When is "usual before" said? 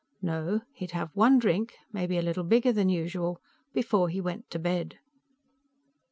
2.89-4.09